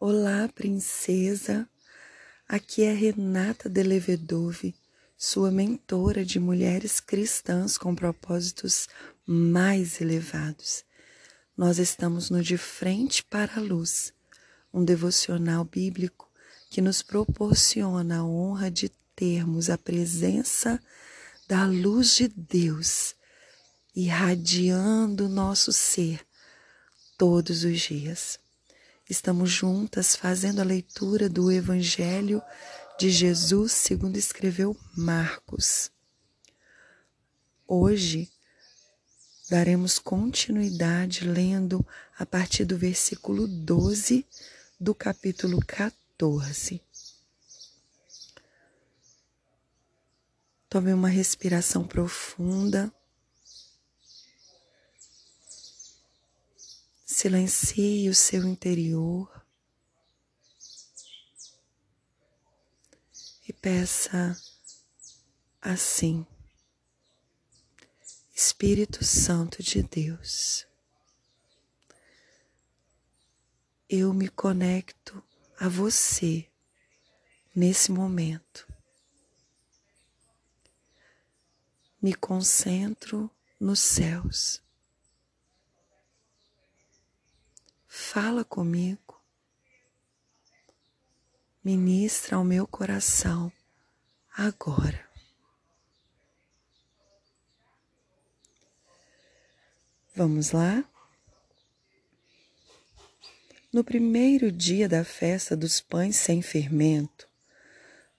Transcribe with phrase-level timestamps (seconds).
[0.00, 1.68] Olá, princesa.
[2.48, 4.72] Aqui é Renata Delevedove,
[5.16, 8.88] sua mentora de mulheres cristãs com propósitos
[9.26, 10.84] mais elevados.
[11.56, 14.14] Nós estamos no De Frente para a Luz,
[14.72, 16.30] um devocional bíblico
[16.70, 20.80] que nos proporciona a honra de termos a presença
[21.48, 23.16] da luz de Deus
[23.96, 26.24] irradiando nosso ser
[27.18, 28.38] todos os dias.
[29.08, 32.42] Estamos juntas fazendo a leitura do Evangelho
[32.98, 35.90] de Jesus segundo escreveu Marcos.
[37.66, 38.30] Hoje
[39.48, 41.86] daremos continuidade lendo
[42.18, 44.26] a partir do versículo 12
[44.78, 46.82] do capítulo 14.
[50.68, 52.92] Tome uma respiração profunda.
[57.10, 59.42] Silencie o seu interior
[63.48, 64.38] e peça
[65.58, 66.26] assim:
[68.34, 70.66] Espírito Santo de Deus,
[73.88, 75.24] eu me conecto
[75.58, 76.46] a você
[77.56, 78.68] nesse momento.
[82.02, 84.62] Me concentro nos céus.
[88.00, 89.20] Fala comigo.
[91.62, 93.52] Ministra ao meu coração
[94.34, 95.04] agora.
[100.14, 100.88] Vamos lá?
[103.72, 107.28] No primeiro dia da festa dos pães sem fermento,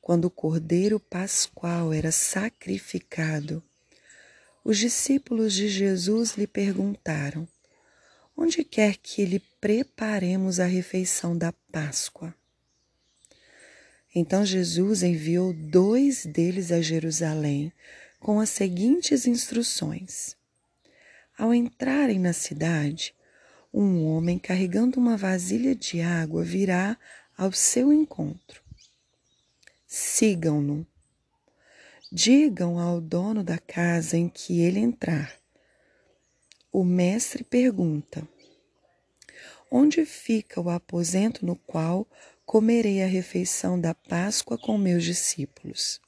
[0.01, 3.63] quando o cordeiro pascual era sacrificado,
[4.63, 7.47] os discípulos de Jesus lhe perguntaram:
[8.41, 12.33] onde quer que lhe preparemos a refeição da Páscoa.
[14.15, 17.73] Então Jesus enviou dois deles a Jerusalém
[18.17, 20.37] com as seguintes instruções:
[21.37, 23.13] Ao entrarem na cidade,
[23.73, 26.97] um homem carregando uma vasilha de água virá
[27.37, 28.63] ao seu encontro.
[29.85, 30.87] Sigam-no.
[32.09, 35.38] Digam ao dono da casa em que ele entrar:
[36.71, 38.27] o mestre pergunta:
[39.71, 42.07] Onde fica o aposento no qual
[42.45, 45.99] comerei a refeição da Páscoa com meus discípulos?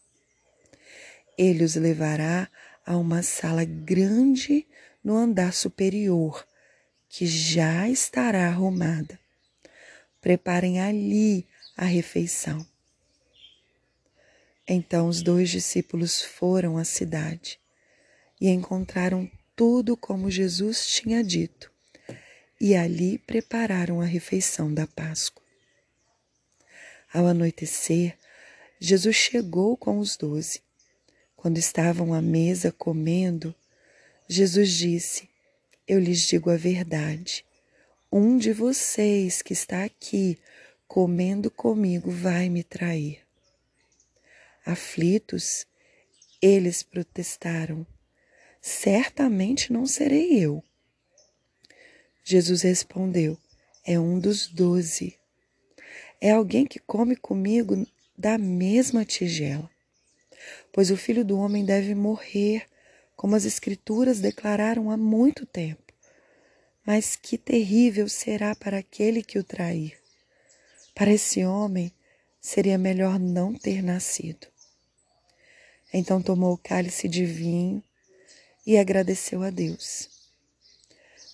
[1.38, 2.50] Ele os levará
[2.86, 4.68] a uma sala grande
[5.04, 6.46] no andar superior,
[7.10, 9.20] que já estará arrumada.
[10.20, 12.66] Preparem ali a refeição.
[14.68, 17.60] Então os dois discípulos foram à cidade
[18.40, 19.30] e encontraram
[19.62, 21.72] tudo como Jesus tinha dito,
[22.60, 25.44] e ali prepararam a refeição da Páscoa.
[27.14, 28.18] Ao anoitecer,
[28.80, 30.64] Jesus chegou com os doze.
[31.36, 33.54] Quando estavam à mesa comendo,
[34.28, 35.30] Jesus disse:
[35.88, 37.46] Eu lhes digo a verdade.
[38.12, 40.40] Um de vocês que está aqui
[40.88, 43.20] comendo comigo vai me trair.
[44.66, 45.68] Aflitos,
[46.42, 47.86] eles protestaram:
[48.62, 50.64] certamente não serei eu.
[52.24, 53.38] Jesus respondeu:
[53.84, 55.18] É um dos doze.
[56.22, 57.86] É alguém que come comigo
[58.16, 59.70] da mesma tigela.
[60.72, 62.68] Pois o filho do homem deve morrer,
[63.16, 65.82] como as Escrituras declararam há muito tempo.
[66.86, 69.98] Mas que terrível será para aquele que o trair.
[70.94, 71.92] Para esse homem
[72.40, 74.48] seria melhor não ter nascido.
[75.94, 77.84] Então tomou o cálice de vinho
[78.66, 80.10] e agradeceu a Deus.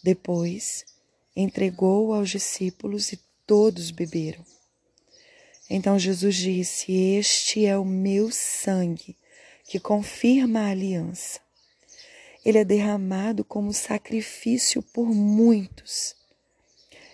[0.03, 0.85] Depois,
[1.35, 4.45] entregou aos discípulos e todos beberam.
[5.69, 9.15] Então Jesus disse: Este é o meu sangue
[9.65, 11.39] que confirma a aliança.
[12.45, 16.15] Ele é derramado como sacrifício por muitos.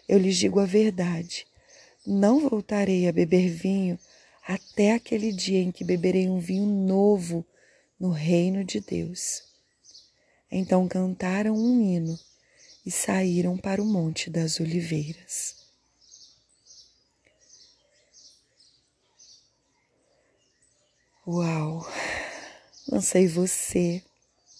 [0.07, 1.47] Eu lhes digo a verdade:
[2.05, 3.97] não voltarei a beber vinho
[4.45, 7.45] até aquele dia em que beberei um vinho novo
[7.99, 9.52] no reino de Deus.
[10.55, 12.19] Então cantaram um hino
[12.85, 15.55] e saíram para o Monte das Oliveiras.
[21.25, 21.91] Uau!
[22.87, 24.03] Não sei você,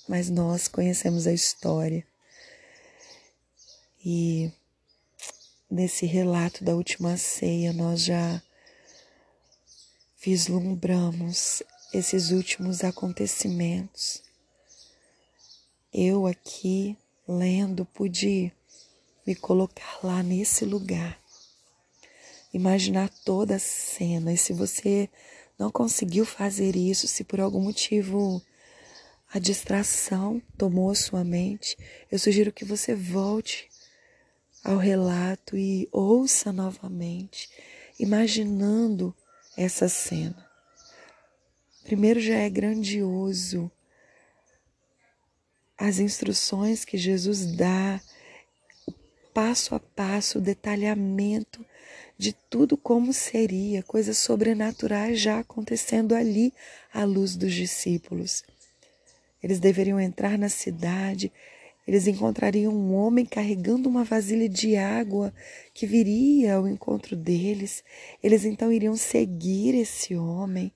[0.09, 2.03] mas nós conhecemos a história.
[4.03, 4.51] E
[5.69, 8.41] nesse relato da última ceia, nós já
[10.19, 11.61] vislumbramos
[11.93, 14.22] esses últimos acontecimentos
[15.93, 16.97] eu aqui
[17.27, 18.51] lendo pude
[19.25, 21.19] me colocar lá nesse lugar.
[22.53, 24.31] imaginar toda a cena.
[24.31, 25.09] E se você
[25.57, 28.41] não conseguiu fazer isso, se por algum motivo
[29.33, 31.75] a distração tomou sua mente,
[32.11, 33.69] eu sugiro que você volte
[34.63, 37.49] ao relato e ouça novamente,
[37.99, 39.15] imaginando
[39.57, 40.47] essa cena.
[41.83, 43.71] Primeiro já é grandioso
[45.83, 47.99] as instruções que Jesus dá,
[49.33, 51.65] passo a passo, o detalhamento
[52.17, 56.53] de tudo como seria, coisas sobrenaturais já acontecendo ali
[56.93, 58.45] à luz dos discípulos.
[59.43, 61.29] Eles deveriam entrar na cidade,
[61.85, 65.33] eles encontrariam um homem carregando uma vasilha de água
[65.73, 67.83] que viria ao encontro deles.
[68.23, 70.71] Eles então iriam seguir esse homem,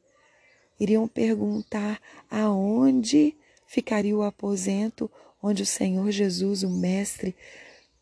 [0.78, 1.98] iriam perguntar
[2.30, 5.12] aonde ficaria o aposento
[5.42, 7.36] onde o Senhor Jesus, o Mestre,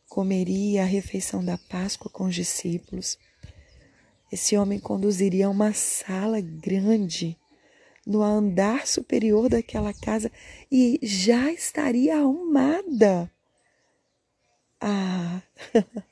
[0.08, 3.18] comeria a refeição da Páscoa com os discípulos.
[4.32, 7.38] Esse homem conduziria a uma sala grande
[8.06, 10.32] no andar superior daquela casa
[10.72, 13.32] e já estaria arrumada.
[14.80, 15.42] Ah,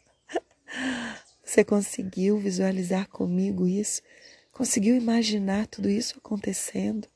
[1.44, 4.01] você conseguiu visualizar comigo isso?
[4.51, 7.07] Conseguiu imaginar tudo isso acontecendo?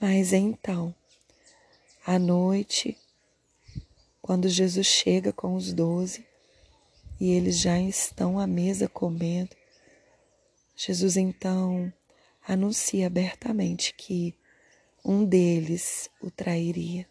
[0.00, 0.94] Mas então,
[2.06, 2.96] à noite,
[4.22, 6.26] quando Jesus chega com os doze
[7.20, 9.54] e eles já estão à mesa comendo,
[10.74, 11.92] Jesus então
[12.48, 14.34] anuncia abertamente que
[15.04, 17.06] um deles o trairia.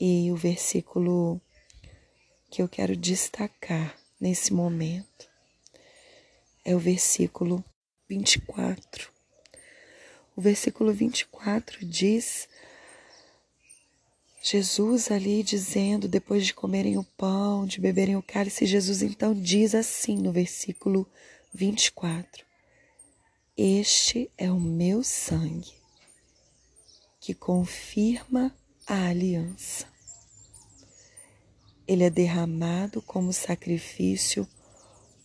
[0.00, 1.38] E o versículo
[2.50, 5.28] que eu quero destacar nesse momento
[6.64, 7.62] é o versículo
[8.08, 9.10] 24.
[10.34, 12.48] O versículo 24 diz
[14.42, 19.74] Jesus ali dizendo, depois de comerem o pão, de beberem o cálice, Jesus então diz
[19.74, 21.06] assim no versículo
[21.52, 22.46] 24:
[23.56, 25.74] Este é o meu sangue
[27.20, 28.56] que confirma
[28.86, 29.86] a aliança.
[31.86, 34.48] Ele é derramado como sacrifício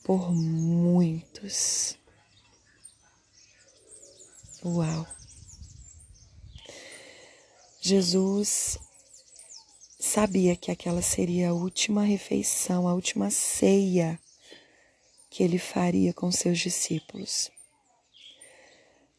[0.03, 1.97] por muitos.
[4.65, 5.05] Uau!
[7.81, 8.79] Jesus
[9.99, 14.17] sabia que aquela seria a última refeição, a última ceia
[15.29, 17.51] que ele faria com seus discípulos.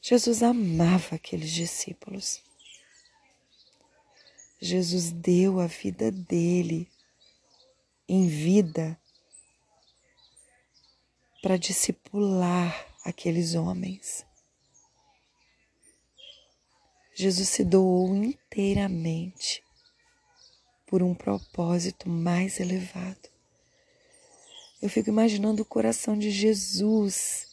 [0.01, 2.41] Jesus amava aqueles discípulos.
[4.59, 6.89] Jesus deu a vida dele
[8.09, 8.99] em vida
[11.43, 14.25] para discipular aqueles homens.
[17.15, 19.63] Jesus se doou inteiramente
[20.87, 23.29] por um propósito mais elevado.
[24.83, 27.47] Eu fico imaginando o coração de Jesus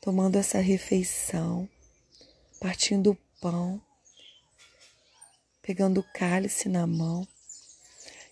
[0.00, 1.68] tomando essa refeição,
[2.58, 3.82] partindo o pão,
[5.60, 7.26] pegando o cálice na mão,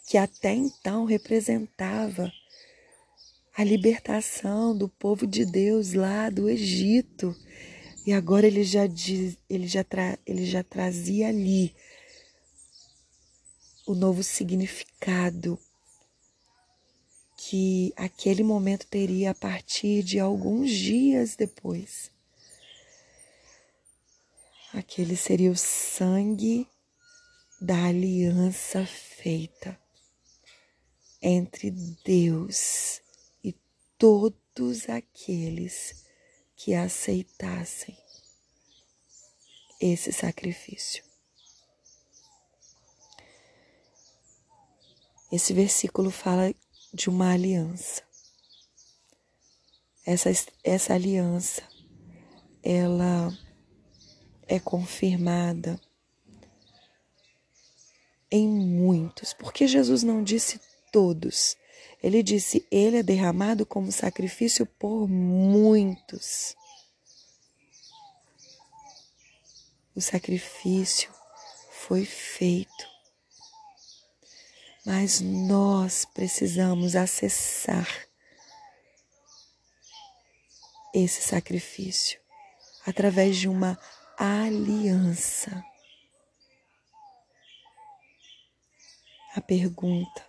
[0.06, 2.32] que até então representava
[3.55, 7.37] a libertação do povo de Deus lá do Egito.
[8.08, 11.76] E agora ele já, diz, ele já, tra, ele já trazia ali
[13.87, 15.58] o novo significado
[17.36, 22.10] que aquele momento teria a partir de alguns dias depois.
[24.72, 26.67] Aquele seria o sangue
[27.60, 29.79] da aliança feita
[31.20, 31.70] entre
[32.06, 33.03] Deus
[33.44, 33.55] e
[33.98, 36.07] todos aqueles
[36.58, 37.96] que aceitassem
[39.81, 41.05] esse sacrifício.
[45.31, 46.53] Esse versículo fala
[46.93, 48.03] de uma aliança.
[50.05, 50.31] Essa,
[50.65, 51.62] essa aliança,
[52.60, 53.31] ela
[54.48, 55.81] é confirmada
[58.32, 60.60] em muitos, porque Jesus não disse
[60.91, 61.56] todos.
[62.02, 66.56] Ele disse: Ele é derramado como sacrifício por muitos.
[69.94, 71.10] O sacrifício
[71.70, 72.98] foi feito
[74.88, 77.86] mas nós precisamos acessar
[80.94, 82.19] esse sacrifício
[82.86, 83.78] através de uma
[84.17, 85.62] aliança.
[89.34, 90.28] A pergunta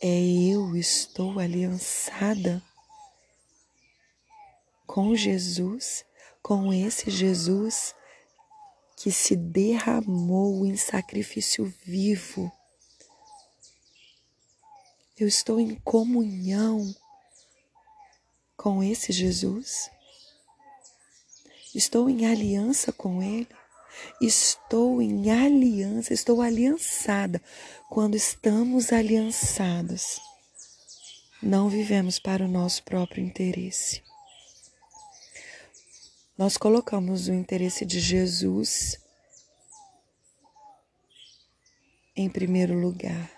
[0.00, 0.20] é:
[0.52, 2.62] eu estou aliançada
[4.86, 6.04] com Jesus,
[6.42, 7.94] com esse Jesus
[8.96, 12.50] que se derramou em sacrifício vivo.
[15.16, 16.94] Eu estou em comunhão
[18.56, 19.90] com esse Jesus.
[21.74, 23.48] Estou em aliança com Ele.
[24.20, 27.40] Estou em aliança, estou aliançada.
[27.88, 30.20] Quando estamos aliançados,
[31.42, 34.02] não vivemos para o nosso próprio interesse.
[36.36, 39.00] Nós colocamos o interesse de Jesus
[42.14, 43.30] em primeiro lugar.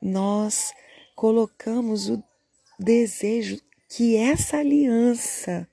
[0.00, 0.72] Nós
[1.14, 2.22] colocamos o
[2.78, 5.68] desejo que essa aliança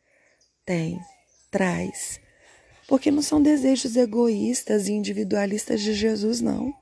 [0.65, 1.00] tem,
[1.51, 2.20] traz.
[2.88, 6.74] Porque não são desejos egoístas e individualistas de Jesus, não.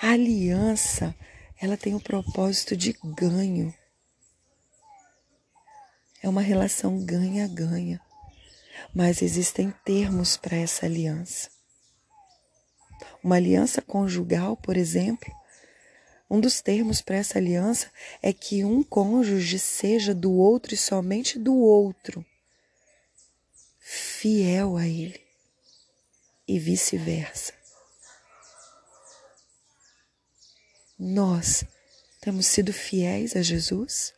[0.00, 1.14] A aliança,
[1.60, 3.72] ela tem o propósito de ganho.
[6.22, 8.00] É uma relação ganha-ganha.
[8.94, 11.50] Mas existem termos para essa aliança.
[13.22, 15.32] Uma aliança conjugal, por exemplo,
[16.32, 21.38] um dos termos para essa aliança é que um cônjuge seja do outro e somente
[21.38, 22.24] do outro,
[23.78, 25.20] fiel a ele,
[26.48, 27.52] e vice-versa.
[30.98, 31.64] Nós
[32.18, 34.14] temos sido fiéis a Jesus?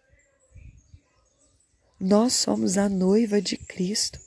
[1.98, 4.20] Nós somos a noiva de Cristo.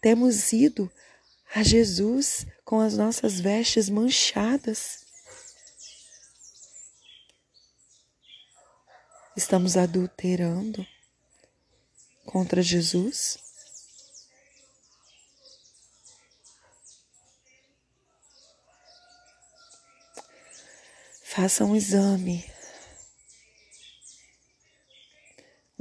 [0.00, 0.90] Temos ido
[1.54, 5.01] a Jesus com as nossas vestes manchadas.
[9.34, 10.86] Estamos adulterando
[12.26, 13.38] contra Jesus?
[21.24, 22.44] Faça um exame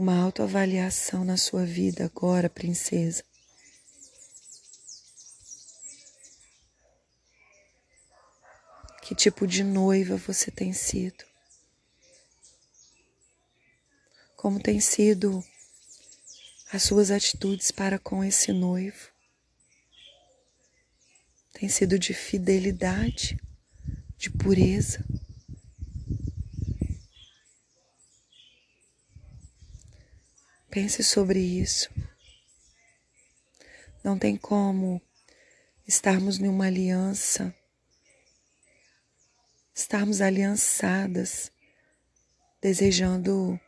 [0.01, 3.23] uma autoavaliação na sua vida agora, princesa.
[9.03, 11.30] Que tipo de noiva você tem sido?
[14.41, 15.45] Como tem sido
[16.73, 19.11] as suas atitudes para com esse noivo?
[21.53, 23.39] Tem sido de fidelidade,
[24.17, 25.05] de pureza?
[30.71, 31.91] Pense sobre isso.
[34.03, 34.99] Não tem como
[35.87, 37.55] estarmos numa aliança,
[39.71, 41.51] estarmos aliançadas,
[42.59, 43.61] desejando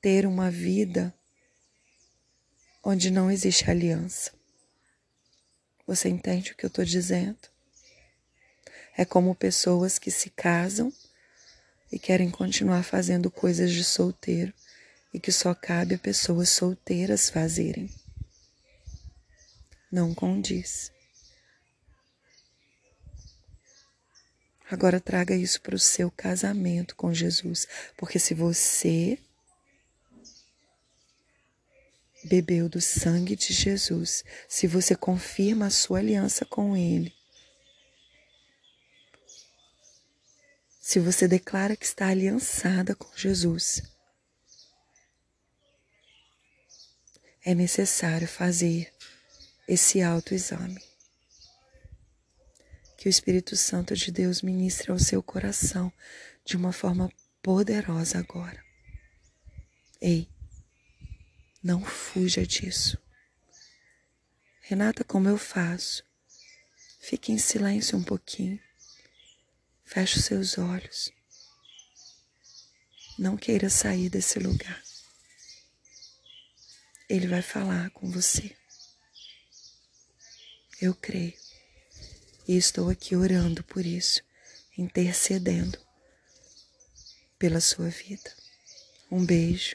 [0.00, 1.14] ter uma vida
[2.82, 4.32] onde não existe aliança.
[5.86, 7.38] Você entende o que eu estou dizendo?
[8.96, 10.92] É como pessoas que se casam
[11.90, 14.52] e querem continuar fazendo coisas de solteiro
[15.12, 17.90] e que só cabe a pessoas solteiras fazerem.
[19.90, 20.92] Não condiz.
[24.70, 29.18] Agora traga isso para o seu casamento com Jesus, porque se você
[32.28, 37.12] bebeu do sangue de Jesus, se você confirma a sua aliança com Ele,
[40.80, 43.82] se você declara que está aliançada com Jesus,
[47.44, 48.92] é necessário fazer
[49.66, 50.82] esse autoexame.
[52.96, 55.92] Que o Espírito Santo de Deus ministre ao seu coração
[56.44, 57.10] de uma forma
[57.42, 58.62] poderosa agora.
[60.00, 60.28] Ei,
[61.62, 62.98] não fuja disso.
[64.60, 66.04] Renata, como eu faço?
[67.00, 68.60] Fique em silêncio um pouquinho.
[69.84, 71.10] Feche os seus olhos.
[73.18, 74.82] Não queira sair desse lugar.
[77.08, 78.54] Ele vai falar com você.
[80.80, 81.34] Eu creio.
[82.46, 84.22] E estou aqui orando por isso,
[84.76, 85.78] intercedendo
[87.38, 88.32] pela sua vida.
[89.10, 89.74] Um beijo